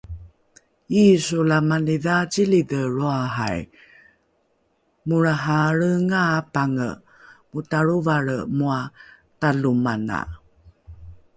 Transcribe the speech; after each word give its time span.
Yisu 0.93 1.37
la 1.49 1.57
mani 1.69 1.95
dhaacilidhe 2.05 2.81
lroahai, 2.95 3.59
molrahaalrenga 5.07 6.19
apange 6.37 6.89
motalrovalre 7.51 8.37
moa 8.57 8.79
talomana 9.39 10.19